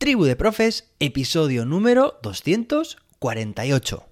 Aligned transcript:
Tribu 0.00 0.24
de 0.24 0.34
Profes, 0.34 0.94
episodio 0.98 1.66
número 1.66 2.18
248. 2.22 4.02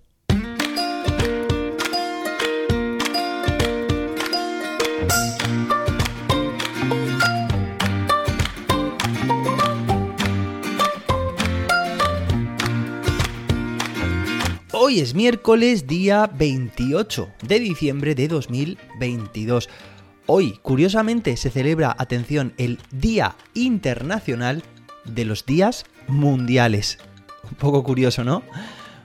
Hoy 14.73 15.01
es 15.01 15.15
miércoles 15.15 15.87
día 15.87 16.27
28 16.27 17.31
de 17.49 17.61
diciembre 17.61 18.15
de 18.15 18.29
2022. 18.29 19.71
Hoy, 20.27 20.59
curiosamente, 20.61 21.39
se 21.39 21.49
celebra, 21.49 21.97
atención, 21.99 22.53
el 22.59 22.79
Día 22.91 23.37
Internacional 23.55 24.63
de 25.15 25.25
los 25.25 25.47
Días 25.47 25.85
Mundiales. 26.07 26.99
Un 27.51 27.57
poco 27.57 27.83
curioso, 27.83 28.25
¿no? 28.25 28.43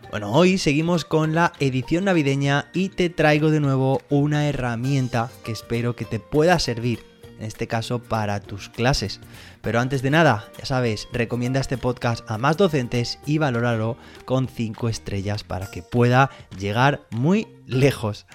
Bueno, 0.09 0.31
hoy 0.31 0.57
seguimos 0.57 1.05
con 1.05 1.33
la 1.33 1.53
edición 1.59 2.05
navideña 2.05 2.69
y 2.73 2.89
te 2.89 3.09
traigo 3.09 3.49
de 3.49 3.59
nuevo 3.59 4.01
una 4.09 4.47
herramienta 4.47 5.31
que 5.43 5.51
espero 5.51 5.95
que 5.95 6.05
te 6.05 6.19
pueda 6.19 6.59
servir, 6.59 7.03
en 7.39 7.45
este 7.45 7.67
caso 7.67 7.97
para 7.97 8.39
tus 8.39 8.69
clases. 8.69 9.19
Pero 9.61 9.79
antes 9.79 10.03
de 10.03 10.11
nada, 10.11 10.45
ya 10.59 10.65
sabes, 10.65 11.07
recomienda 11.11 11.59
este 11.59 11.79
podcast 11.79 12.29
a 12.29 12.37
más 12.37 12.57
docentes 12.57 13.17
y 13.25 13.39
valóralo 13.39 13.97
con 14.25 14.47
5 14.47 14.87
estrellas 14.87 15.43
para 15.43 15.71
que 15.71 15.81
pueda 15.81 16.29
llegar 16.59 17.07
muy 17.09 17.47
lejos. 17.65 18.27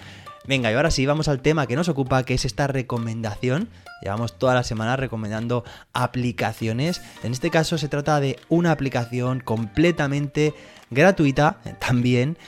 Venga, 0.48 0.72
y 0.72 0.74
ahora 0.74 0.90
sí, 0.90 1.04
vamos 1.04 1.28
al 1.28 1.42
tema 1.42 1.66
que 1.66 1.76
nos 1.76 1.90
ocupa, 1.90 2.22
que 2.22 2.32
es 2.32 2.46
esta 2.46 2.66
recomendación. 2.66 3.68
Llevamos 4.00 4.38
toda 4.38 4.54
la 4.54 4.62
semana 4.62 4.96
recomendando 4.96 5.62
aplicaciones. 5.92 7.02
En 7.22 7.32
este 7.32 7.50
caso 7.50 7.76
se 7.76 7.88
trata 7.88 8.18
de 8.18 8.38
una 8.48 8.72
aplicación 8.72 9.40
completamente 9.40 10.54
gratuita 10.88 11.60
también 11.80 12.38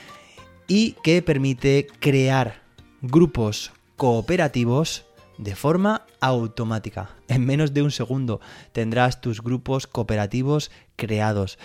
y 0.67 0.93
que 1.03 1.21
permite 1.21 1.89
crear 2.01 2.63
grupos 3.03 3.73
cooperativos 3.99 5.05
de 5.37 5.55
forma 5.55 6.07
automática. 6.21 7.11
En 7.29 7.45
menos 7.45 7.75
de 7.75 7.83
un 7.83 7.91
segundo 7.91 8.41
tendrás 8.73 9.21
tus 9.21 9.43
grupos 9.43 9.87
cooperativos 9.87 10.71
creados. 10.97 11.59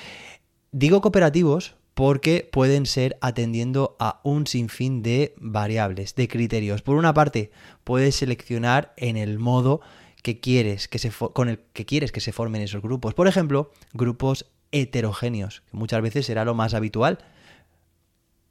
Digo 0.73 0.99
cooperativos 0.99 1.75
porque 1.95 2.47
pueden 2.51 2.85
ser 2.85 3.17
atendiendo 3.21 3.95
a 3.99 4.19
un 4.23 4.45
sinfín 4.45 5.01
de 5.01 5.33
variables, 5.37 6.13
de 6.13 6.27
criterios. 6.27 6.81
Por 6.81 6.97
una 6.97 7.13
parte, 7.13 7.51
puedes 7.83 8.17
seleccionar 8.17 8.93
en 8.97 9.17
el 9.17 9.39
modo 9.39 9.81
que 10.21 10.39
quieres 10.39 10.87
que 10.87 10.99
se 10.99 11.09
con 11.09 11.49
el 11.49 11.59
que 11.73 11.85
quieres 11.85 12.11
que 12.11 12.19
se 12.19 12.33
formen 12.33 12.61
esos 12.61 12.81
grupos. 12.81 13.13
Por 13.13 13.27
ejemplo, 13.27 13.71
grupos 13.93 14.51
heterogéneos, 14.71 15.61
que 15.71 15.77
muchas 15.77 16.01
veces 16.01 16.25
será 16.25 16.43
lo 16.43 16.53
más 16.53 16.73
habitual 16.73 17.19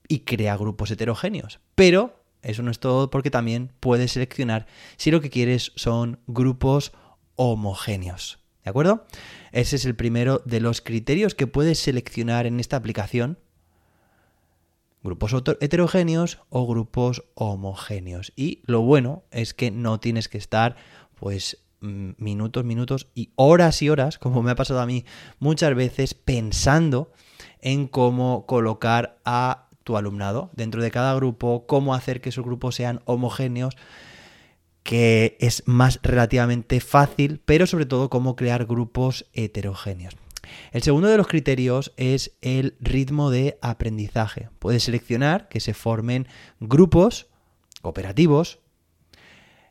y 0.08 0.20
crea 0.20 0.56
grupos 0.56 0.90
heterogéneos. 0.90 1.60
Pero 1.74 2.18
eso 2.40 2.62
no 2.62 2.70
es 2.70 2.78
todo 2.78 3.10
porque 3.10 3.30
también 3.30 3.72
puedes 3.80 4.12
seleccionar 4.12 4.66
si 4.96 5.10
lo 5.10 5.20
que 5.20 5.30
quieres 5.30 5.72
son 5.76 6.18
grupos 6.26 6.92
homogéneos. 7.36 8.43
¿De 8.64 8.70
acuerdo? 8.70 9.04
Ese 9.52 9.76
es 9.76 9.84
el 9.84 9.94
primero 9.94 10.42
de 10.46 10.60
los 10.60 10.80
criterios 10.80 11.34
que 11.34 11.46
puedes 11.46 11.78
seleccionar 11.78 12.46
en 12.46 12.60
esta 12.60 12.76
aplicación. 12.76 13.38
Grupos 15.02 15.34
heterogéneos 15.60 16.38
o 16.48 16.66
grupos 16.66 17.24
homogéneos. 17.34 18.32
Y 18.36 18.62
lo 18.64 18.80
bueno 18.80 19.24
es 19.30 19.52
que 19.52 19.70
no 19.70 20.00
tienes 20.00 20.30
que 20.30 20.38
estar 20.38 20.76
pues 21.14 21.58
mm, 21.82 22.12
minutos, 22.16 22.64
minutos 22.64 23.08
y 23.14 23.30
horas 23.36 23.82
y 23.82 23.90
horas, 23.90 24.18
como 24.18 24.42
me 24.42 24.52
ha 24.52 24.56
pasado 24.56 24.80
a 24.80 24.86
mí 24.86 25.04
muchas 25.38 25.74
veces, 25.74 26.14
pensando 26.14 27.12
en 27.60 27.86
cómo 27.86 28.46
colocar 28.46 29.18
a 29.26 29.68
tu 29.84 29.98
alumnado 29.98 30.48
dentro 30.54 30.82
de 30.82 30.90
cada 30.90 31.14
grupo, 31.14 31.66
cómo 31.66 31.94
hacer 31.94 32.22
que 32.22 32.30
esos 32.30 32.46
grupos 32.46 32.76
sean 32.76 33.02
homogéneos 33.04 33.76
que 34.84 35.36
es 35.40 35.64
más 35.66 35.98
relativamente 36.02 36.78
fácil, 36.78 37.40
pero 37.44 37.66
sobre 37.66 37.86
todo 37.86 38.10
cómo 38.10 38.36
crear 38.36 38.66
grupos 38.66 39.26
heterogéneos. 39.32 40.14
El 40.72 40.82
segundo 40.82 41.08
de 41.08 41.16
los 41.16 41.26
criterios 41.26 41.92
es 41.96 42.36
el 42.42 42.76
ritmo 42.80 43.30
de 43.30 43.58
aprendizaje. 43.62 44.50
Puedes 44.58 44.84
seleccionar 44.84 45.48
que 45.48 45.60
se 45.60 45.72
formen 45.74 46.28
grupos 46.60 47.28
cooperativos 47.80 48.60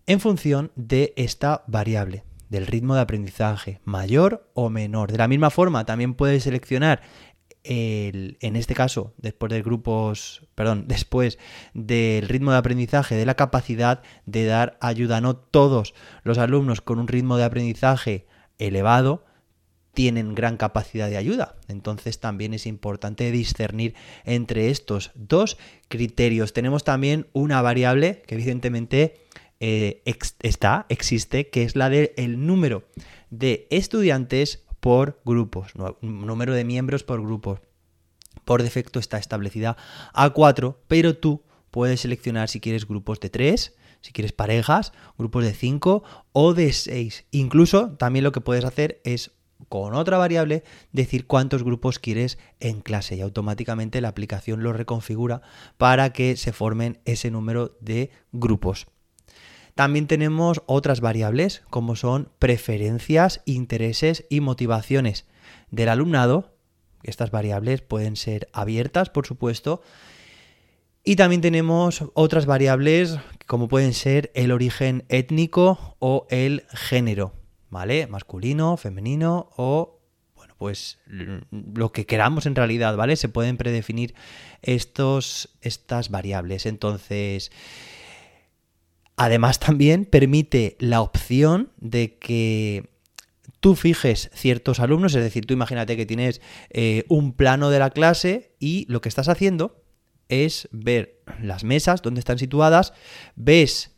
en 0.08 0.20
función 0.20 0.72
de 0.76 1.14
esta 1.16 1.64
variable, 1.68 2.24
del 2.50 2.66
ritmo 2.66 2.96
de 2.96 3.02
aprendizaje, 3.02 3.80
mayor 3.86 4.50
o 4.56 4.70
menor. 4.70 5.12
De 5.12 5.20
la 5.20 5.28
misma 5.28 5.52
forma, 5.52 5.86
también 5.86 6.16
puedes 6.16 6.44
seleccionar 6.44 7.02
en 7.64 8.56
este 8.56 8.74
caso, 8.74 9.14
después 9.18 9.52
de 9.52 9.62
grupos, 9.62 10.48
perdón, 10.56 10.86
después 10.88 11.40
del 11.74 12.28
ritmo 12.28 12.52
de 12.52 12.58
aprendizaje, 12.58 13.16
de 13.16 13.26
la 13.26 13.36
capacidad 13.36 14.02
de 14.26 14.46
dar 14.46 14.78
ayuda. 14.82 15.22
No 15.22 15.36
todos 15.36 15.94
los 16.24 16.38
alumnos 16.38 16.82
con 16.82 17.00
un 17.00 17.08
ritmo 17.08 17.38
de 17.38 17.44
aprendizaje 17.44 18.28
elevado 18.58 19.26
tienen 19.94 20.34
gran 20.34 20.58
capacidad 20.58 21.10
de 21.10 21.18
ayuda. 21.18 21.56
Entonces 21.68 22.20
también 22.20 22.54
es 22.54 22.66
importante 22.66 23.32
discernir 23.32 23.94
entre 24.26 24.70
estos 24.70 25.12
dos 25.14 25.58
criterios. 25.88 26.54
Tenemos 26.54 26.84
también 26.84 27.28
una 27.34 27.62
variable 27.62 28.24
que 28.26 28.36
evidentemente 28.36 29.22
eh, 29.60 30.02
está, 30.42 30.86
existe, 30.90 31.50
que 31.50 31.64
es 31.64 31.76
la 31.76 31.90
del 31.90 32.46
número 32.46 32.84
de 33.30 33.68
estudiantes 33.70 34.63
por 34.84 35.22
grupos, 35.24 35.72
número 36.02 36.54
de 36.54 36.66
miembros 36.66 37.06
por 37.06 37.22
grupos. 37.22 37.62
Por 38.44 38.62
defecto 38.62 39.00
está 39.00 39.18
establecida 39.18 39.78
a 40.12 40.32
4, 40.32 40.84
pero 40.90 41.16
tú 41.16 41.42
puedes 41.72 42.02
seleccionar 42.02 42.50
si 42.50 42.60
quieres 42.60 42.86
grupos 42.86 43.22
de 43.22 43.30
3, 43.30 43.78
si 44.02 44.12
quieres 44.12 44.34
parejas, 44.34 44.92
grupos 45.18 45.46
de 45.46 45.54
5 45.54 46.04
o 46.34 46.54
de 46.54 46.74
6. 46.74 47.28
Incluso 47.32 47.92
también 47.92 48.26
lo 48.26 48.34
que 48.34 48.42
puedes 48.42 48.66
hacer 48.66 49.00
es 49.06 49.32
con 49.70 49.96
otra 49.96 50.18
variable 50.18 50.66
decir 50.92 51.28
cuántos 51.28 51.64
grupos 51.64 51.98
quieres 51.98 52.38
en 52.60 52.82
clase 52.82 53.16
y 53.16 53.22
automáticamente 53.22 54.02
la 54.02 54.10
aplicación 54.10 54.64
lo 54.64 54.74
reconfigura 54.74 55.44
para 55.78 56.12
que 56.12 56.36
se 56.36 56.52
formen 56.52 57.00
ese 57.06 57.32
número 57.32 57.78
de 57.80 58.12
grupos. 58.34 58.88
También 59.76 60.08
tenemos 60.08 60.62
otras 60.66 61.02
variables 61.02 61.64
como 61.70 61.96
son 61.96 62.30
preferencias, 62.40 63.42
intereses 63.46 64.26
y 64.30 64.40
motivaciones 64.40 65.26
del 65.72 65.90
alumnado. 65.90 66.56
Estas 67.02 67.32
variables 67.32 67.82
pueden 67.82 68.16
ser 68.16 68.50
abiertas, 68.54 69.10
por 69.10 69.26
supuesto. 69.26 69.82
Y 71.04 71.16
también 71.16 71.42
tenemos 71.42 72.06
otras 72.14 72.46
variables 72.46 73.18
como 73.46 73.68
pueden 73.68 73.94
ser 73.94 74.32
el 74.36 74.52
origen 74.52 75.04
étnico 75.10 75.98
o 76.00 76.28
el 76.30 76.64
género, 76.70 77.34
¿vale? 77.70 78.08
Masculino, 78.08 78.78
femenino 78.78 79.50
o 79.58 80.00
pues 80.58 81.00
lo 81.52 81.92
que 81.92 82.06
queramos 82.06 82.46
en 82.46 82.56
realidad, 82.56 82.96
¿vale? 82.96 83.18
Se 83.18 83.28
pueden 83.28 83.58
predefinir 83.58 84.16
estos 84.62 85.50
estas 85.60 86.10
variables. 86.10 86.66
Entonces, 86.66 87.52
Además 89.16 89.60
también 89.60 90.06
permite 90.06 90.76
la 90.80 91.02
opción 91.02 91.72
de 91.78 92.18
que 92.18 92.90
tú 93.60 93.76
fijes 93.76 94.30
ciertos 94.34 94.80
alumnos, 94.80 95.16
es 95.16 95.24
decir, 95.24 95.46
tú 95.46 95.54
imagínate 95.54 95.96
que 95.96 96.06
tienes 96.06 96.42
eh, 96.70 97.06
un 97.08 97.34
plano 97.34 97.70
de 97.70 97.80
la 97.80 97.92
clase 97.92 98.56
y 98.60 98.86
lo 98.90 99.02
que 99.02 99.10
estás 99.10 99.30
haciendo 99.30 99.84
es 100.28 100.68
ver 100.72 101.22
las 101.42 101.64
mesas 101.64 102.02
donde 102.02 102.20
están 102.20 102.40
situadas, 102.40 102.94
ves 103.36 103.93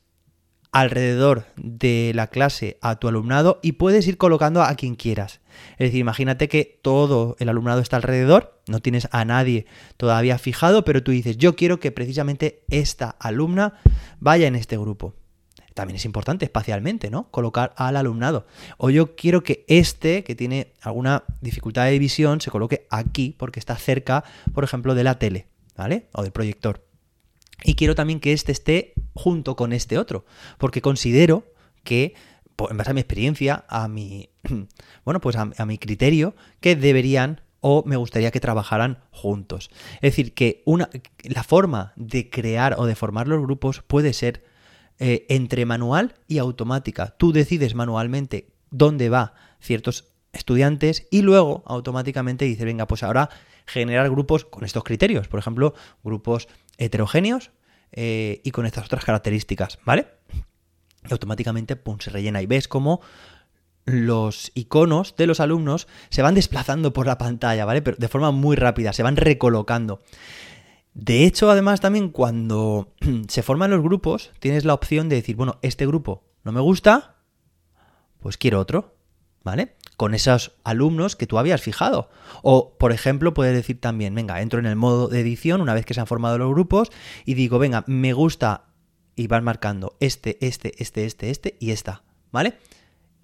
alrededor 0.75 1.45
de 1.55 2.11
la 2.15 2.27
clase 2.27 2.77
a 2.81 2.97
tu 2.97 3.07
alumnado 3.07 3.61
y 3.63 3.73
puedes 3.73 4.05
ir 4.09 4.17
colocando 4.17 4.61
a 4.61 4.75
quien 4.75 4.95
quieras. 4.95 5.39
Es 5.77 5.87
decir, 5.87 6.01
imagínate 6.01 6.49
que 6.49 6.81
todo 6.81 7.37
el 7.39 7.47
alumnado 7.47 7.79
está 7.79 7.95
alrededor, 7.95 8.59
no 8.67 8.81
tienes 8.81 9.07
a 9.11 9.23
nadie 9.23 9.67
todavía 9.95 10.37
fijado, 10.37 10.83
pero 10.83 11.01
tú 11.01 11.11
dices, 11.11 11.37
yo 11.37 11.55
quiero 11.55 11.79
que 11.79 11.93
precisamente 11.93 12.65
esta 12.67 13.09
alumna 13.09 13.75
vaya 14.19 14.47
en 14.47 14.55
este 14.55 14.77
grupo. 14.77 15.13
También 15.73 15.95
es 15.95 16.03
importante 16.03 16.43
espacialmente, 16.43 17.09
¿no? 17.09 17.31
Colocar 17.31 17.73
al 17.77 17.95
alumnado. 17.95 18.45
O 18.77 18.89
yo 18.89 19.15
quiero 19.15 19.43
que 19.43 19.63
este, 19.69 20.25
que 20.25 20.35
tiene 20.35 20.73
alguna 20.81 21.23
dificultad 21.39 21.85
de 21.85 21.99
visión, 21.99 22.41
se 22.41 22.51
coloque 22.51 22.85
aquí 22.89 23.33
porque 23.37 23.61
está 23.61 23.77
cerca, 23.77 24.25
por 24.53 24.65
ejemplo, 24.65 24.93
de 24.93 25.05
la 25.05 25.19
tele, 25.19 25.47
¿vale? 25.77 26.07
O 26.11 26.21
del 26.21 26.33
proyector. 26.33 26.84
Y 27.65 27.75
quiero 27.75 27.95
también 27.95 28.19
que 28.19 28.31
este 28.31 28.51
esté 28.51 28.93
junto 29.13 29.55
con 29.55 29.73
este 29.73 29.97
otro, 29.97 30.25
porque 30.57 30.81
considero 30.81 31.45
que, 31.83 32.13
en 32.69 32.77
base 32.77 32.91
a 32.91 32.93
mi 32.93 33.01
experiencia, 33.01 33.65
a 33.67 33.87
mi, 33.87 34.29
bueno, 35.05 35.19
pues 35.19 35.35
a, 35.35 35.65
mi 35.65 35.77
criterio, 35.77 36.35
que 36.59 36.75
deberían 36.75 37.41
o 37.61 37.83
me 37.85 37.95
gustaría 37.95 38.29
que 38.29 38.39
trabajaran 38.39 38.99
juntos. 39.09 39.71
Es 39.95 40.01
decir, 40.01 40.35
que 40.35 40.61
una, 40.65 40.89
la 41.23 41.43
forma 41.43 41.93
de 41.95 42.29
crear 42.29 42.75
o 42.77 42.85
de 42.85 42.95
formar 42.95 43.27
los 43.27 43.41
grupos 43.41 43.81
puede 43.81 44.13
ser 44.13 44.45
eh, 44.99 45.25
entre 45.29 45.65
manual 45.65 46.13
y 46.27 46.37
automática. 46.37 47.15
Tú 47.17 47.31
decides 47.33 47.73
manualmente 47.73 48.53
dónde 48.69 49.09
va 49.09 49.33
ciertos 49.59 50.13
estudiantes 50.31 51.07
y 51.09 51.23
luego 51.23 51.63
automáticamente 51.65 52.45
dice, 52.45 52.65
venga, 52.65 52.85
pues 52.85 53.01
ahora 53.01 53.29
generar 53.65 54.11
grupos 54.11 54.45
con 54.45 54.63
estos 54.63 54.83
criterios, 54.83 55.27
por 55.27 55.39
ejemplo, 55.39 55.73
grupos 56.03 56.47
heterogéneos 56.77 57.51
eh, 57.91 58.41
y 58.43 58.51
con 58.51 58.65
estas 58.65 58.85
otras 58.85 59.05
características, 59.05 59.79
¿vale? 59.85 60.07
Y 61.07 61.11
automáticamente 61.11 61.79
se 61.99 62.09
rellena 62.09 62.41
y 62.41 62.45
ves 62.45 62.67
cómo 62.67 63.01
los 63.85 64.51
iconos 64.55 65.15
de 65.15 65.27
los 65.27 65.39
alumnos 65.39 65.87
se 66.09 66.21
van 66.21 66.35
desplazando 66.35 66.91
por 66.93 67.05
la 67.05 67.17
pantalla, 67.17 67.65
¿vale? 67.65 67.81
Pero 67.81 67.97
de 67.97 68.07
forma 68.07 68.31
muy 68.31 68.55
rápida, 68.55 68.93
se 68.93 69.03
van 69.03 69.15
recolocando. 69.15 70.01
De 70.93 71.25
hecho, 71.25 71.51
además, 71.51 71.81
también 71.81 72.09
cuando 72.09 72.93
se 73.27 73.43
forman 73.43 73.71
los 73.71 73.83
grupos, 73.83 74.31
tienes 74.39 74.65
la 74.65 74.73
opción 74.73 75.09
de 75.09 75.17
decir, 75.17 75.35
bueno, 75.35 75.59
este 75.61 75.85
grupo 75.85 76.23
no 76.43 76.51
me 76.51 76.61
gusta, 76.61 77.17
pues 78.19 78.37
quiero 78.37 78.59
otro, 78.59 78.95
¿vale? 79.43 79.75
Con 79.97 80.13
esos 80.13 80.53
alumnos 80.63 81.15
que 81.15 81.27
tú 81.27 81.37
habías 81.37 81.61
fijado. 81.61 82.09
O, 82.41 82.77
por 82.77 82.91
ejemplo, 82.91 83.33
puedes 83.33 83.55
decir 83.55 83.79
también, 83.79 84.13
venga, 84.13 84.41
entro 84.41 84.59
en 84.59 84.65
el 84.65 84.75
modo 84.75 85.07
de 85.07 85.21
edición 85.21 85.61
una 85.61 85.73
vez 85.73 85.85
que 85.85 85.93
se 85.93 86.01
han 86.01 86.07
formado 86.07 86.37
los 86.37 86.49
grupos 86.49 86.91
y 87.25 87.33
digo, 87.35 87.59
venga, 87.59 87.83
me 87.87 88.13
gusta, 88.13 88.65
y 89.15 89.27
vas 89.27 89.41
marcando 89.41 89.95
este, 89.99 90.37
este, 90.45 90.73
este, 90.81 91.05
este, 91.05 91.29
este 91.29 91.57
y 91.59 91.71
esta, 91.71 92.03
¿vale? 92.31 92.55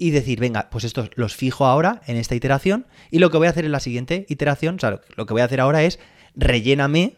y 0.02 0.10
decir, 0.10 0.40
venga, 0.40 0.68
pues 0.72 0.84
estos 0.84 1.12
los 1.14 1.36
fijo 1.36 1.68
ahora 1.68 2.02
en 2.08 2.18
esta 2.18 2.34
iteración 2.34 2.88
y 3.12 3.20
lo 3.20 3.30
que 3.30 3.38
voy 3.38 3.46
a 3.46 3.52
hacer 3.52 3.66
en 3.66 3.72
la 3.72 3.80
siguiente 3.80 4.26
iteración, 4.30 4.78
o 4.78 4.80
sea, 4.80 5.00
lo 5.16 5.26
que 5.28 5.34
voy 5.34 5.44
a 5.44 5.46
hacer 5.46 5.62
ahora 5.62 5.84
es 5.84 6.00
relléname, 6.34 7.18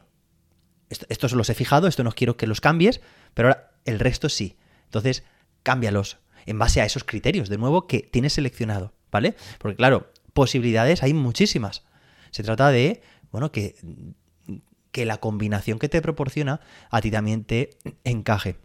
estos 0.90 1.32
los 1.32 1.50
he 1.50 1.54
fijado, 1.54 1.88
esto 1.88 2.04
no 2.04 2.12
quiero 2.12 2.36
que 2.36 2.46
los 2.46 2.60
cambies, 2.60 3.00
pero 3.34 3.48
ahora 3.48 3.72
el 3.86 4.00
resto 4.00 4.28
sí. 4.28 4.58
Entonces, 4.84 5.24
cámbialos 5.64 6.18
en 6.46 6.60
base 6.60 6.82
a 6.82 6.86
esos 6.86 7.06
criterios, 7.06 7.48
de 7.48 7.58
nuevo, 7.58 7.88
que 7.88 8.00
tienes 8.00 8.34
seleccionado, 8.34 8.94
¿vale? 9.13 9.36
Porque 9.60 9.77
claro, 9.77 10.12
posibilidades 10.33 11.04
hay 11.04 11.13
muchísimas. 11.13 11.83
Se 12.31 12.44
trata 12.44 12.69
de, 12.69 13.01
bueno, 13.31 13.51
que, 13.51 13.75
que 14.92 15.06
la 15.06 15.18
combinación 15.18 15.80
que 15.80 15.88
te 15.88 16.01
proporciona 16.01 16.60
a 16.89 17.00
ti 17.00 17.12
también 17.12 17.45
te 17.45 17.77
encaje. 18.04 18.57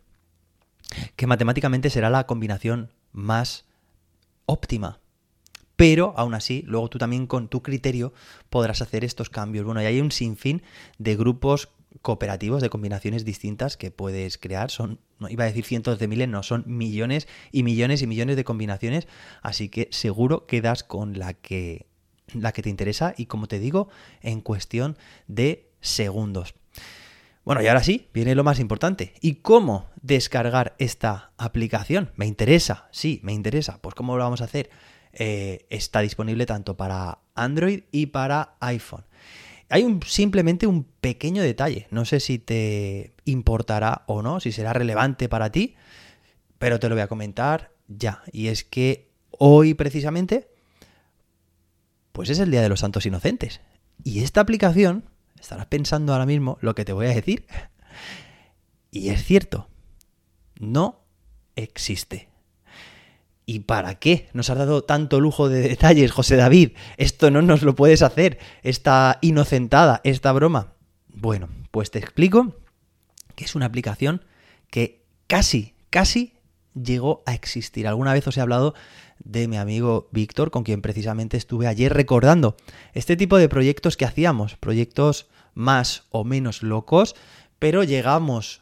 Que 1.15 1.27
matemáticamente 1.27 1.91
será 1.91 2.11
la 2.11 2.27
combinación 2.27 2.91
más 3.13 3.67
óptima. 4.47 4.99
Pero 5.77 6.15
aún 6.17 6.35
así, 6.35 6.65
luego 6.67 6.89
tú 6.89 6.99
también 6.99 7.27
con 7.27 7.49
tu 7.49 7.63
criterio 7.63 8.13
podrás 8.51 8.83
hacer 8.83 9.05
estos 9.05 9.31
cambios. 9.31 9.65
Bueno, 9.65 9.81
y 9.83 9.85
hay 9.85 10.01
un 10.01 10.11
sinfín 10.11 10.63
de 10.99 11.15
grupos 11.15 11.69
cooperativos 12.03 12.63
de 12.63 12.71
combinaciones 12.71 13.25
distintas 13.25 13.77
que 13.77 13.91
puedes 13.91 14.39
crear. 14.39 14.71
Son, 14.71 15.01
no 15.19 15.29
iba 15.29 15.45
a 15.45 15.47
decir 15.47 15.65
cientos 15.65 15.99
de 15.99 16.09
miles, 16.09 16.29
no, 16.29 16.43
son 16.43 16.65
millones 16.67 17.29
y 17.53 17.63
millones 17.63 18.03
y 18.03 18.07
millones 18.07 18.37
de 18.37 18.45
combinaciones. 18.45 19.09
Así 19.43 19.69
que 19.69 19.89
seguro 19.91 20.47
quedas 20.47 20.85
con 20.85 21.19
la 21.19 21.35
que, 21.35 21.87
la 22.35 22.53
que 22.53 22.63
te 22.63 22.71
interesa 22.71 23.15
y 23.17 23.27
como 23.27 23.47
te 23.47 23.59
digo, 23.59 23.89
en 24.21 24.41
cuestión 24.41 24.97
de 25.27 25.71
segundos. 25.81 26.55
Bueno, 27.45 27.63
y 27.63 27.67
ahora 27.67 27.83
sí, 27.83 28.09
viene 28.13 28.35
lo 28.35 28.45
más 28.45 28.61
importante. 28.61 29.15
¿Y 29.23 29.37
cómo 29.37 29.87
descargar 30.03 30.75
esta 30.79 31.33
aplicación? 31.39 32.13
¿Me 32.15 32.27
interesa? 32.27 32.89
Sí, 32.91 33.21
me 33.23 33.33
interesa. 33.33 33.81
Pues 33.81 33.95
¿cómo 33.95 34.19
lo 34.19 34.25
vamos 34.25 34.43
a 34.43 34.45
hacer? 34.45 34.69
Eh, 35.15 35.67
está 35.71 36.01
disponible 36.01 36.45
tanto 36.45 36.77
para 36.77 37.21
Android 37.35 37.85
y 37.91 38.07
para 38.07 38.57
iPhone. 38.61 39.07
Hay 39.69 39.83
un, 39.85 40.03
simplemente 40.03 40.67
un 40.67 40.85
pequeño 40.85 41.43
detalle. 41.43 41.87
No 41.91 42.05
sé 42.05 42.21
si 42.21 42.39
te 42.39 43.13
importará 43.25 44.05
o 44.07 44.23
no, 44.23 44.41
si 44.41 44.53
será 44.53 44.73
relevante 44.73 45.29
para 45.29 45.51
ti, 45.51 45.77
pero 46.59 46.81
te 46.81 46.89
lo 46.89 46.95
voy 46.95 47.03
a 47.03 47.09
comentar 47.09 47.73
ya. 47.87 48.23
Y 48.33 48.49
es 48.49 48.65
que 48.65 49.11
hoy 49.31 49.75
precisamente, 49.75 50.49
pues 52.13 52.31
es 52.31 52.39
el 52.39 52.51
Día 52.51 52.63
de 52.63 52.69
los 52.69 52.81
Santos 52.81 53.07
Inocentes. 53.07 53.61
Y 54.05 54.23
esta 54.23 54.41
aplicación 54.41 55.05
Estarás 55.41 55.67
pensando 55.67 56.13
ahora 56.13 56.27
mismo 56.27 56.59
lo 56.61 56.75
que 56.75 56.85
te 56.85 56.93
voy 56.93 57.07
a 57.07 57.15
decir. 57.15 57.47
Y 58.91 59.11
es 59.11 59.23
cierto, 59.23 59.69
no 60.59 61.05
existe. 61.57 62.31
¿Y 63.51 63.61
para 63.61 63.95
qué 63.95 64.29
nos 64.35 64.51
has 64.51 64.59
dado 64.59 64.85
tanto 64.85 65.21
lujo 65.21 65.49
de 65.49 65.63
detalles, 65.63 66.13
José 66.13 66.37
David? 66.37 66.73
Esto 66.99 67.31
no 67.31 67.41
nos 67.41 67.63
lo 67.63 67.75
puedes 67.75 68.03
hacer, 68.03 68.39
esta 68.63 69.17
inocentada, 69.23 70.03
esta 70.05 70.33
broma. 70.33 70.75
Bueno, 71.07 71.49
pues 71.71 71.91
te 71.91 71.99
explico 71.99 72.57
que 73.37 73.47
es 73.47 73.55
una 73.55 73.65
aplicación 73.65 74.23
que 74.69 75.03
casi, 75.29 75.73
casi 75.89 76.35
llegó 76.75 77.23
a 77.25 77.33
existir. 77.33 77.89
Alguna 77.89 78.13
vez 78.13 78.27
os 78.29 78.37
he 78.37 78.43
hablado 78.43 78.75
de 79.21 79.49
mi 79.49 79.57
amigo 79.57 80.11
Víctor, 80.13 80.51
con 80.51 80.63
quien 80.63 80.83
precisamente 80.83 81.39
estuve 81.39 81.69
ayer 81.69 81.95
recordando 81.95 82.55
este 82.93 83.17
tipo 83.17 83.39
de 83.39 83.49
proyectos 83.49 83.97
que 83.97 84.05
hacíamos, 84.05 84.57
proyectos 84.57 85.27
más 85.55 86.03
o 86.11 86.23
menos 86.23 86.63
locos, 86.63 87.17
pero 87.59 87.83
llegamos, 87.83 88.61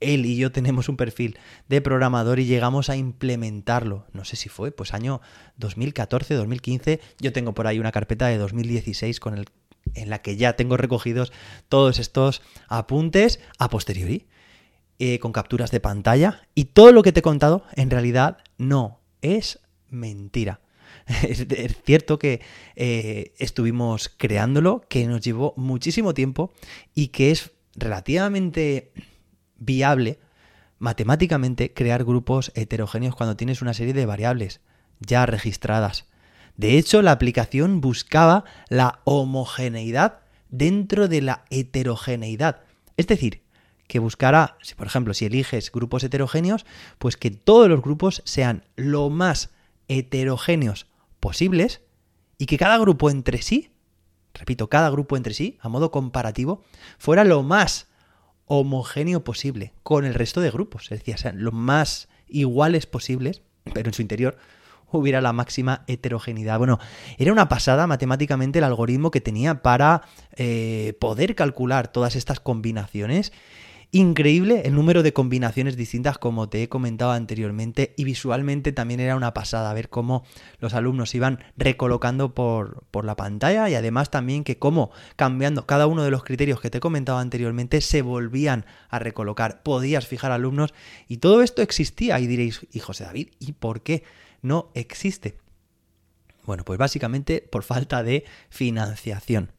él 0.00 0.26
y 0.26 0.36
yo 0.36 0.52
tenemos 0.52 0.88
un 0.88 0.96
perfil 0.96 1.38
de 1.68 1.80
programador 1.80 2.38
y 2.38 2.46
llegamos 2.46 2.90
a 2.90 2.96
implementarlo. 2.96 4.06
No 4.12 4.24
sé 4.24 4.36
si 4.36 4.48
fue, 4.48 4.70
pues 4.70 4.94
año 4.94 5.20
2014, 5.56 6.34
2015, 6.34 7.00
yo 7.20 7.32
tengo 7.32 7.54
por 7.54 7.66
ahí 7.66 7.78
una 7.78 7.92
carpeta 7.92 8.26
de 8.28 8.38
2016 8.38 9.20
con 9.20 9.36
el, 9.36 9.46
en 9.94 10.10
la 10.10 10.22
que 10.22 10.36
ya 10.36 10.54
tengo 10.54 10.76
recogidos 10.76 11.32
todos 11.68 11.98
estos 11.98 12.42
apuntes 12.68 13.40
a 13.58 13.68
posteriori. 13.68 14.26
Eh, 15.00 15.20
con 15.20 15.30
capturas 15.30 15.70
de 15.70 15.78
pantalla 15.78 16.42
y 16.56 16.64
todo 16.64 16.90
lo 16.90 17.04
que 17.04 17.12
te 17.12 17.20
he 17.20 17.22
contado 17.22 17.62
en 17.76 17.88
realidad 17.88 18.38
no 18.56 18.98
es 19.22 19.60
mentira. 19.88 20.60
Es, 21.22 21.46
cierto 21.84 22.18
que 22.18 22.40
eh, 22.74 23.32
estuvimos 23.38 24.08
creándolo, 24.08 24.82
que 24.88 25.06
nos 25.06 25.20
llevó 25.20 25.54
muchísimo 25.56 26.14
tiempo 26.14 26.52
y 26.96 27.08
que 27.08 27.30
es 27.30 27.52
relativamente 27.76 28.90
viable 29.58 30.18
matemáticamente 30.78 31.72
crear 31.72 32.04
grupos 32.04 32.52
heterogéneos 32.54 33.14
cuando 33.14 33.36
tienes 33.36 33.62
una 33.62 33.74
serie 33.74 33.94
de 33.94 34.06
variables 34.06 34.60
ya 35.00 35.26
registradas. 35.26 36.06
De 36.56 36.78
hecho, 36.78 37.02
la 37.02 37.12
aplicación 37.12 37.80
buscaba 37.80 38.44
la 38.68 39.00
homogeneidad 39.04 40.20
dentro 40.50 41.08
de 41.08 41.22
la 41.22 41.44
heterogeneidad. 41.50 42.62
Es 42.96 43.06
decir, 43.06 43.42
que 43.86 43.98
buscará, 43.98 44.56
si 44.62 44.74
por 44.74 44.86
ejemplo, 44.86 45.14
si 45.14 45.26
eliges 45.26 45.72
grupos 45.72 46.04
heterogéneos, 46.04 46.66
pues 46.98 47.16
que 47.16 47.30
todos 47.30 47.68
los 47.68 47.82
grupos 47.82 48.22
sean 48.24 48.64
lo 48.76 49.08
más 49.08 49.50
heterogéneos 49.88 50.86
posibles 51.20 51.80
y 52.38 52.46
que 52.46 52.58
cada 52.58 52.78
grupo 52.78 53.10
entre 53.10 53.42
sí, 53.42 53.72
repito, 54.34 54.68
cada 54.68 54.90
grupo 54.90 55.16
entre 55.16 55.34
sí, 55.34 55.58
a 55.60 55.68
modo 55.68 55.90
comparativo, 55.90 56.62
fuera 56.98 57.24
lo 57.24 57.42
más 57.42 57.88
homogéneo 58.48 59.24
posible 59.24 59.72
con 59.82 60.04
el 60.04 60.14
resto 60.14 60.40
de 60.40 60.50
grupos, 60.50 60.90
es 60.90 60.98
decir, 60.98 61.18
sean 61.18 61.42
lo 61.42 61.52
más 61.52 62.08
iguales 62.28 62.86
posibles, 62.86 63.42
pero 63.72 63.88
en 63.88 63.94
su 63.94 64.02
interior 64.02 64.36
hubiera 64.90 65.20
la 65.20 65.32
máxima 65.32 65.84
heterogeneidad. 65.86 66.58
Bueno, 66.58 66.78
era 67.18 67.32
una 67.32 67.48
pasada 67.48 67.86
matemáticamente 67.86 68.58
el 68.58 68.64
algoritmo 68.64 69.10
que 69.10 69.20
tenía 69.20 69.62
para 69.62 70.02
eh, 70.36 70.94
poder 71.00 71.34
calcular 71.34 71.88
todas 71.88 72.16
estas 72.16 72.40
combinaciones 72.40 73.32
Increíble 73.90 74.64
el 74.66 74.74
número 74.74 75.02
de 75.02 75.14
combinaciones 75.14 75.74
distintas 75.74 76.18
como 76.18 76.50
te 76.50 76.62
he 76.62 76.68
comentado 76.68 77.12
anteriormente 77.12 77.94
y 77.96 78.04
visualmente 78.04 78.70
también 78.70 79.00
era 79.00 79.16
una 79.16 79.32
pasada 79.32 79.72
ver 79.72 79.88
cómo 79.88 80.26
los 80.58 80.74
alumnos 80.74 81.14
iban 81.14 81.42
recolocando 81.56 82.34
por, 82.34 82.84
por 82.90 83.06
la 83.06 83.16
pantalla 83.16 83.70
y 83.70 83.74
además 83.74 84.10
también 84.10 84.44
que 84.44 84.58
cómo 84.58 84.90
cambiando 85.16 85.66
cada 85.66 85.86
uno 85.86 86.02
de 86.02 86.10
los 86.10 86.22
criterios 86.22 86.60
que 86.60 86.68
te 86.68 86.78
he 86.78 86.82
comentado 86.82 87.16
anteriormente 87.16 87.80
se 87.80 88.02
volvían 88.02 88.66
a 88.90 88.98
recolocar. 88.98 89.62
Podías 89.62 90.06
fijar 90.06 90.32
alumnos 90.32 90.74
y 91.06 91.16
todo 91.16 91.40
esto 91.40 91.62
existía 91.62 92.20
y 92.20 92.26
diréis, 92.26 92.66
y 92.70 92.80
José 92.80 93.04
David, 93.04 93.30
¿y 93.38 93.52
por 93.52 93.80
qué 93.80 94.04
no 94.42 94.70
existe? 94.74 95.38
Bueno, 96.44 96.62
pues 96.66 96.78
básicamente 96.78 97.40
por 97.50 97.62
falta 97.62 98.02
de 98.02 98.26
financiación. 98.50 99.52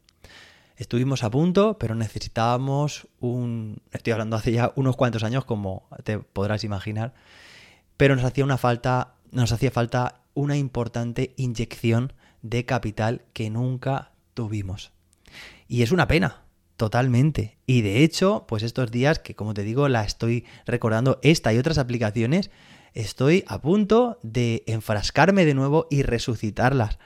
Estuvimos 0.80 1.26
a 1.26 1.30
punto, 1.30 1.78
pero 1.78 1.94
necesitábamos 1.94 3.10
un... 3.20 3.82
Estoy 3.92 4.14
hablando 4.14 4.38
hace 4.38 4.54
ya 4.54 4.72
unos 4.78 4.96
cuantos 4.96 5.24
años, 5.24 5.44
como 5.44 5.90
te 6.06 6.20
podrás 6.20 6.64
imaginar, 6.64 7.14
pero 7.98 8.16
nos 8.16 8.24
hacía 8.24 8.46
una 8.46 8.58
falta, 8.58 9.16
nos 9.30 9.52
hacía 9.52 9.72
falta 9.72 10.22
una 10.36 10.56
importante 10.56 11.34
inyección 11.36 12.14
de 12.44 12.64
capital 12.64 13.24
que 13.34 13.50
nunca 13.50 14.14
tuvimos. 14.34 14.94
Y 15.68 15.82
es 15.82 15.92
una 15.92 16.08
pena, 16.08 16.44
totalmente. 16.78 17.58
Y 17.66 17.82
de 17.82 18.06
hecho, 18.06 18.46
pues 18.48 18.64
estos 18.64 18.90
días 18.90 19.20
que 19.20 19.36
como 19.36 19.54
te 19.54 19.64
digo, 19.64 19.90
la 19.90 20.06
estoy 20.06 20.46
recordando 20.66 21.20
esta 21.24 21.54
y 21.54 21.58
otras 21.58 21.78
aplicaciones, 21.78 22.52
estoy 22.94 23.44
a 23.48 23.60
punto 23.60 24.18
de 24.24 24.64
enfrascarme 24.66 25.44
de 25.44 25.56
nuevo 25.56 25.88
y 25.90 26.04
resucitarlas. 26.04 27.00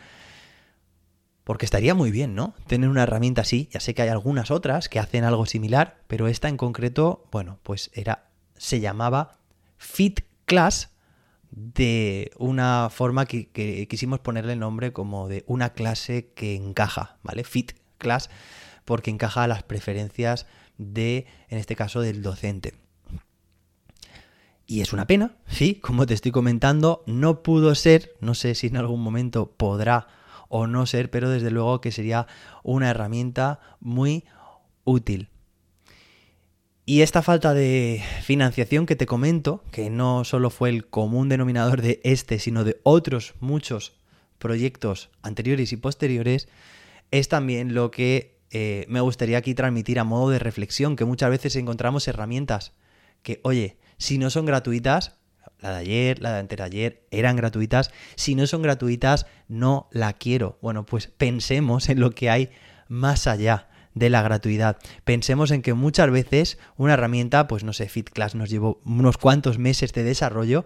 Porque 1.44 1.66
estaría 1.66 1.94
muy 1.94 2.12
bien, 2.12 2.36
¿no? 2.36 2.54
Tener 2.68 2.90
una 2.90 3.04
herramienta 3.04 3.42
así. 3.42 3.70
Ya 3.72 3.80
sé 3.80 3.94
que 3.94 4.02
hay 4.02 4.10
algunas 4.10 4.50
otras 4.52 4.88
que 4.88 5.00
hacen 5.00 5.24
algo 5.24 5.46
similar, 5.46 6.00
pero 6.08 6.28
esta 6.28 6.48
en 6.48 6.58
concreto, 6.58 7.26
bueno, 7.32 7.60
pues 7.64 7.92
era. 7.94 8.30
se 8.58 8.80
llamaba 8.80 9.38
Fit 9.78 10.22
Class 10.46 10.94
de 11.56 12.32
una 12.38 12.90
forma 12.90 13.26
que, 13.26 13.88
quisimos 13.90 14.20
ponerle 14.20 14.54
el 14.54 14.60
nombre 14.60 14.92
como 14.92 15.28
de 15.28 15.44
una 15.48 15.74
clase 15.74 16.32
que 16.36 16.56
encaja, 16.56 17.18
¿vale? 17.22 17.44
Fit 17.44 17.74
class, 17.98 18.30
porque 18.86 19.12
encaja 19.12 19.44
a 19.44 19.48
las 19.48 19.64
preferencias 19.64 20.48
de, 20.78 21.28
en 21.50 21.60
este 21.60 21.76
caso, 21.76 22.02
del 22.02 22.24
docente. 22.24 22.74
Y 24.66 24.82
es 24.82 24.94
una 24.94 25.06
pena, 25.06 25.36
sí, 25.48 25.76
como 25.76 26.06
te 26.06 26.14
estoy 26.14 26.32
comentando, 26.32 27.04
no 27.06 27.44
pudo 27.44 27.76
ser, 27.76 28.16
no 28.20 28.34
sé 28.34 28.56
si 28.56 28.68
en 28.68 28.78
algún 28.78 29.02
momento 29.02 29.52
podrá 29.52 30.08
o 30.56 30.68
no 30.68 30.86
ser, 30.86 31.10
pero 31.10 31.32
desde 31.32 31.50
luego 31.50 31.82
que 31.82 31.92
sería 31.92 32.28
una 32.62 32.92
herramienta 32.92 33.60
muy 33.80 34.24
útil. 34.84 35.30
Y 36.86 37.02
esta 37.02 37.24
falta 37.24 37.56
de 37.56 38.04
financiación 38.22 38.86
que 38.86 38.96
te 38.96 39.08
comento, 39.08 39.64
que 39.72 39.90
no 39.90 40.24
solo 40.24 40.52
fue 40.52 40.70
el 40.70 40.86
común 40.86 41.28
denominador 41.28 41.82
de 41.82 42.02
este, 42.04 42.38
sino 42.38 42.64
de 42.64 42.80
otros 42.84 43.34
muchos 43.40 43.94
proyectos 44.38 45.10
anteriores 45.24 45.74
y 45.74 45.78
posteriores, 45.78 46.48
es 47.10 47.30
también 47.30 47.74
lo 47.74 47.90
que 47.90 48.38
eh, 48.52 48.86
me 48.90 49.02
gustaría 49.02 49.40
aquí 49.40 49.56
transmitir 49.56 49.98
a 49.98 50.04
modo 50.04 50.30
de 50.30 50.38
reflexión, 50.38 50.96
que 50.96 51.06
muchas 51.06 51.32
veces 51.32 51.56
encontramos 51.56 52.08
herramientas 52.08 52.74
que, 53.24 53.40
oye, 53.44 53.78
si 53.98 54.20
no 54.20 54.30
son 54.30 54.46
gratuitas, 54.46 55.18
la 55.64 55.72
de 55.72 55.78
ayer, 55.78 56.22
la 56.22 56.34
de 56.34 56.40
anteayer, 56.40 57.08
eran 57.10 57.36
gratuitas, 57.38 57.92
si 58.16 58.36
no 58.36 58.46
son 58.46 58.62
gratuitas, 58.62 59.26
no 59.48 59.88
la 59.92 60.14
quiero. 60.14 60.60
Bueno, 60.62 60.86
pues 60.86 61.08
pensemos 61.08 61.90
en 61.90 62.00
lo 62.00 62.12
que 62.12 62.30
hay 62.30 62.50
más 62.90 63.28
allá 63.28 63.70
de 63.96 64.10
la 64.10 64.22
gratuidad. 64.22 64.78
Pensemos 65.06 65.52
en 65.52 65.62
que 65.62 65.74
muchas 65.74 66.12
veces 66.12 66.58
una 66.76 66.94
herramienta, 66.94 67.48
pues 67.48 67.64
no 67.64 67.74
sé, 67.74 67.88
FitClass 67.88 68.36
nos 68.36 68.50
llevó 68.50 68.82
unos 68.86 69.18
cuantos 69.18 69.58
meses 69.58 69.94
de 69.94 70.04
desarrollo, 70.04 70.66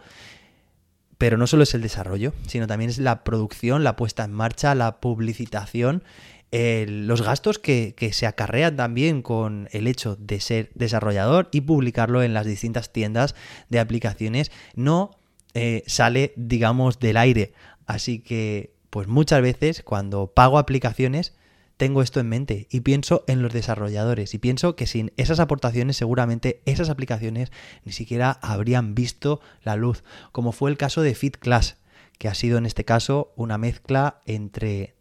pero 1.18 1.38
no 1.38 1.46
solo 1.46 1.64
es 1.64 1.74
el 1.76 1.82
desarrollo, 1.82 2.34
sino 2.48 2.68
también 2.68 2.90
es 2.90 2.98
la 2.98 3.24
producción, 3.24 3.84
la 3.84 3.96
puesta 3.96 4.24
en 4.24 4.34
marcha, 4.34 4.76
la 4.76 5.00
publicitación, 5.00 6.04
los 6.52 7.22
gastos 7.22 7.60
que, 7.60 7.94
se 8.12 8.26
acarrean 8.26 8.76
también 8.76 9.22
con 9.22 9.68
el 9.72 9.88
hecho 9.88 10.16
de 10.16 10.40
ser 10.40 10.72
desarrollador 10.76 11.50
y 11.52 11.62
publicarlo 11.62 12.24
en 12.24 12.34
las 12.34 12.46
distintas 12.46 12.94
tiendas 12.94 13.36
de 13.70 13.80
aplicaciones 13.80 14.52
no 14.76 15.12
eh, 15.54 15.84
sale, 15.88 16.34
digamos, 16.36 17.00
del 17.00 17.18
aire. 17.18 17.54
Así 17.86 18.20
que, 18.20 18.74
pues 18.90 19.08
muchas 19.08 19.42
veces 19.42 19.84
cuando 19.84 20.28
pago 20.28 20.58
aplicaciones, 20.58 21.34
tengo 21.78 22.02
esto 22.02 22.20
en 22.20 22.30
mente 22.30 22.68
y 22.72 22.82
pienso 22.82 23.24
en 23.28 23.42
los 23.42 23.54
desarrolladores 23.54 24.34
y 24.34 24.40
pienso 24.40 24.76
que 24.76 24.88
sin 24.88 25.14
esas 25.16 25.40
aportaciones 25.40 25.96
seguramente 25.96 26.62
esas 26.66 26.90
aplicaciones 26.90 27.52
ni 27.86 27.92
siquiera 27.92 28.40
habrían 28.42 28.96
visto 28.96 29.42
la 29.64 29.76
luz, 29.76 30.04
como 30.32 30.52
fue 30.52 30.72
el 30.72 30.78
caso 30.78 31.02
de 31.02 31.14
FitClass, 31.14 31.78
que 32.18 32.28
ha 32.28 32.34
sido 32.34 32.58
en 32.58 32.66
este 32.66 32.84
caso 32.84 33.32
una 33.36 33.60
mezcla 33.60 34.22
entre 34.26 34.97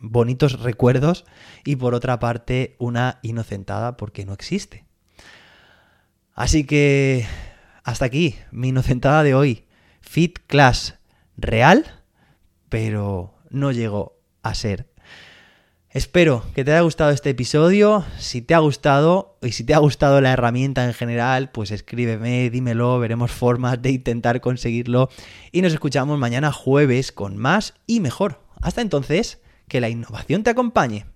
bonitos 0.00 0.60
recuerdos 0.60 1.24
y 1.64 1.76
por 1.76 1.94
otra 1.94 2.18
parte 2.18 2.76
una 2.78 3.18
inocentada 3.22 3.96
porque 3.96 4.24
no 4.24 4.32
existe. 4.32 4.84
Así 6.34 6.64
que 6.64 7.26
hasta 7.84 8.04
aquí 8.04 8.36
mi 8.50 8.68
inocentada 8.68 9.22
de 9.22 9.34
hoy. 9.34 9.64
FitClass 10.00 10.98
real, 11.36 12.02
pero 12.68 13.34
no 13.50 13.72
llegó 13.72 14.18
a 14.42 14.54
ser 14.54 14.86
Espero 15.96 16.44
que 16.54 16.62
te 16.62 16.72
haya 16.72 16.82
gustado 16.82 17.10
este 17.10 17.30
episodio. 17.30 18.04
Si 18.18 18.42
te 18.42 18.52
ha 18.52 18.58
gustado 18.58 19.38
y 19.40 19.52
si 19.52 19.64
te 19.64 19.72
ha 19.72 19.78
gustado 19.78 20.20
la 20.20 20.30
herramienta 20.30 20.84
en 20.84 20.92
general, 20.92 21.50
pues 21.50 21.70
escríbeme, 21.70 22.50
dímelo, 22.50 22.98
veremos 22.98 23.32
formas 23.32 23.80
de 23.80 23.92
intentar 23.92 24.42
conseguirlo. 24.42 25.08
Y 25.52 25.62
nos 25.62 25.72
escuchamos 25.72 26.18
mañana 26.18 26.52
jueves 26.52 27.12
con 27.12 27.38
más 27.38 27.72
y 27.86 28.00
mejor. 28.00 28.42
Hasta 28.60 28.82
entonces, 28.82 29.40
que 29.68 29.80
la 29.80 29.88
innovación 29.88 30.42
te 30.42 30.50
acompañe. 30.50 31.06